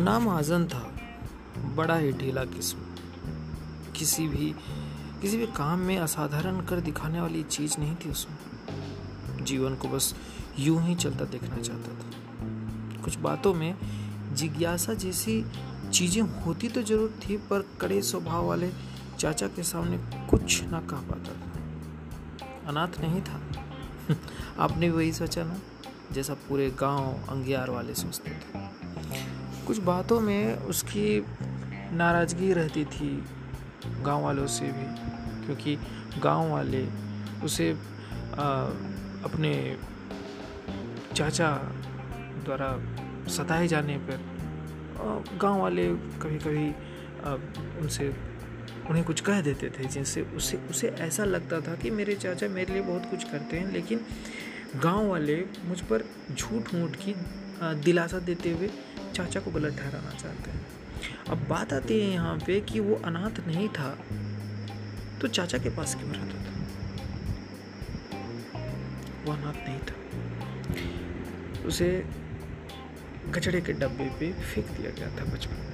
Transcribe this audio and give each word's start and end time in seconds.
नाम 0.00 0.28
आजन 0.28 0.66
था, 0.66 0.92
बड़ा 1.74 1.96
ही 1.96 2.12
ढीला 2.12 2.44
किस्म। 2.44 2.78
किसी 3.92 4.28
भी 4.28 4.54
किसी 5.22 5.36
भी 5.36 5.46
काम 5.46 5.78
में 5.78 5.98
असाधारण 5.98 6.60
कर 6.60 6.80
दिखाने 6.80 7.20
वाली 7.20 7.42
चीज़ 7.42 7.78
नहीं 7.78 7.96
थी 7.96 8.10
उसमें। 8.10 9.44
जीवन 9.44 9.74
को 9.74 9.88
बस 9.88 10.14
यूँ 10.58 10.82
ही 10.82 10.94
चलता 10.94 11.24
देखना 11.24 11.62
चाहता 11.62 11.88
था। 11.88 13.02
कुछ 13.02 13.18
बातों 13.18 13.54
में 13.54 13.74
जिज्ञासा 14.32 14.94
जैसी 14.94 15.44
चीज़ें 15.92 16.22
होती 16.22 16.68
तो 16.68 16.82
ज़रूर 16.82 17.14
थी, 17.28 17.36
पर 17.36 17.68
कड़े 17.80 18.02
स्वभाव 18.02 18.46
वाले 18.46 18.72
चाचा 19.18 19.46
के 19.46 19.62
सामने 19.62 20.26
कुछ 20.26 20.62
ना 20.62 20.80
कह 20.80 20.96
पाता 20.96 21.32
था। 21.32 21.62
अनाथ 22.68 23.00
नहीं 23.00 23.22
था। 23.22 23.40
आपने 24.58 24.90
वही 24.90 25.12
सोचा 25.12 25.44
ना, 25.44 25.58
जैसा 26.12 26.34
पूरे 26.34 26.70
गाँव 26.70 27.14
अंगियार 27.28 27.70
वाले 27.70 27.94
सोचते 27.94 28.30
थे। 28.30 28.77
कुछ 29.68 29.78
बातों 29.78 30.20
में 30.20 30.54
उसकी 30.66 31.08
नाराज़गी 31.92 32.52
रहती 32.52 32.84
थी 32.84 33.10
गाँव 34.02 34.22
वालों 34.22 34.46
से 34.46 34.64
भी 34.64 34.86
क्योंकि 35.46 35.76
गाँव 36.22 36.50
वाले 36.50 36.84
उसे 37.44 37.70
आ, 37.72 38.46
अपने 39.24 39.52
चाचा 41.16 41.50
द्वारा 42.44 42.70
सताए 43.28 43.66
जाने 43.68 43.96
पर 43.98 44.20
गाँव 45.42 45.60
वाले 45.60 45.86
कभी 46.22 46.38
कभी 46.38 46.68
उनसे 47.80 48.08
उन्हें 48.90 49.04
कुछ 49.04 49.20
कह 49.20 49.40
देते 49.40 49.68
थे 49.68 49.84
जिनसे 49.84 50.22
उसे 50.36 50.56
उसे 50.70 50.88
ऐसा 51.00 51.24
लगता 51.24 51.60
था 51.60 51.74
कि 51.74 51.90
मेरे 51.90 52.14
चाचा 52.14 52.48
मेरे 52.48 52.72
लिए 52.72 52.82
बहुत 52.82 53.10
कुछ 53.10 53.24
करते 53.24 53.58
हैं 53.58 53.72
लेकिन 53.72 54.00
गाँव 54.76 55.06
वाले 55.06 55.44
मुझ 55.64 55.80
पर 55.80 56.04
झूठ 56.34 56.74
मूठ 56.74 56.96
की 56.96 57.14
दिलासा 57.60 58.18
देते 58.20 58.50
हुए 58.50 58.68
चाचा 59.14 59.40
को 59.40 59.50
गलत 59.50 59.76
ठहराना 59.78 60.10
चाहते 60.12 60.50
हैं। 60.50 60.60
अब 61.30 61.46
बात 61.48 61.72
आती 61.72 62.00
है 62.00 62.06
यहाँ 62.06 62.36
पे 62.38 62.60
कि 62.62 62.80
वो 62.80 62.94
अनाथ 63.04 63.40
नहीं 63.46 63.68
था 63.68 63.90
तो 65.20 65.28
चाचा 65.28 65.58
के 65.58 65.70
पास 65.76 65.94
क्यों 65.94 66.10
रहता 66.10 66.36
था? 66.36 66.52
वो 69.24 69.32
अनाथ 69.32 69.56
नहीं 69.68 69.78
था। 69.80 69.94
उसे 71.66 71.88
कचड़े 73.34 73.60
के 73.60 73.72
डब्बे 73.74 74.08
पे 74.20 74.32
फेंक 74.34 74.66
दिया 74.68 74.90
गया 74.90 75.08
था 75.10 75.24
बचपन 75.32 75.54
में। 75.54 75.66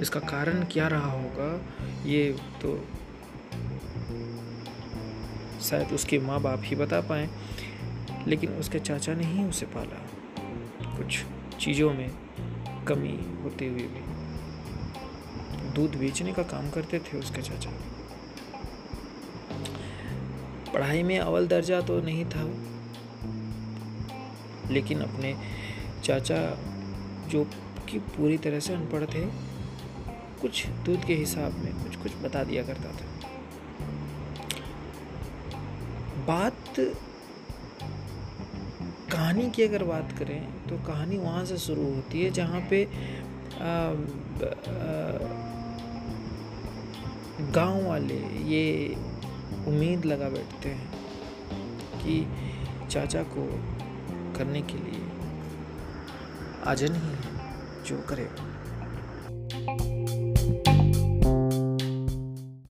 इसका 0.00 0.20
कारण 0.22 0.64
क्या 0.72 0.86
रहा 0.88 1.10
होगा, 1.12 1.50
ये 2.06 2.22
तो 2.62 2.70
शायद 5.62 5.92
उसके 5.92 6.18
माँ 6.18 6.40
बाप 6.42 6.60
ही 6.64 6.76
बता 6.76 7.00
पाए। 7.00 7.28
लेकिन 8.26 8.50
उसके 8.50 8.78
चाचा 8.78 9.14
ने 9.14 9.24
ही 9.24 9.44
उसे 9.44 9.66
पाला। 9.66 9.98
कुछ 10.96 11.24
चीज़ों 11.60 11.92
में 11.94 12.10
कमी 12.88 13.42
होते 13.42 13.66
हुए 13.68 13.82
भी। 13.82 14.02
दूध 15.72 15.96
बेचने 15.96 16.32
का 16.32 16.42
काम 16.42 16.70
करते 16.70 16.98
थे 16.98 17.18
उसके 17.18 17.42
चाचा। 17.42 17.70
पढ़ाई 20.72 21.02
में 21.02 21.18
अव्वल 21.18 21.46
दर्जा 21.46 21.80
तो 21.80 22.00
नहीं 22.00 22.24
था 22.24 22.44
लेकिन 24.70 25.00
अपने 25.00 25.34
चाचा, 26.04 26.36
जो 27.28 27.44
कि 27.88 27.98
पूरी 27.98 28.38
तरह 28.38 28.60
से 28.60 28.74
अनपढ़ 28.74 29.04
थे, 29.04 29.24
कुछ 30.40 30.66
दूध 30.66 31.04
के 31.04 31.14
हिसाब 31.14 31.52
में 31.52 31.72
कुछ 31.82 31.96
कुछ 31.96 32.12
बता 32.14 32.42
दिया 32.44 32.62
करता 32.62 32.92
था। 32.92 33.06
बात 36.26 36.80
कहानी 39.16 39.48
की 39.50 39.62
अगर 39.62 39.82
बात 39.84 40.10
करें 40.18 40.40
तो 40.68 40.76
कहानी 40.86 41.18
वहाँ 41.18 41.44
से 41.44 41.56
शुरू 41.58 41.82
होती 41.84 42.22
है, 42.22 42.30
जहाँ 42.30 42.60
पे 42.70 42.84
गाँव 47.52 47.86
वाले 47.86 48.18
ये 48.46 48.64
उम्मीद 49.68 50.04
लगा 50.04 50.28
बैठते 50.28 50.68
हैं 50.68 50.90
कि 51.94 52.16
चाचा 52.90 53.22
को 53.32 53.46
करने 54.38 54.62
के 54.62 54.78
लिए 54.80 55.00
आजन 56.66 56.94
ही 56.94 57.14
है 57.16 57.84
जो 57.86 57.96
करेगा। 58.08 58.44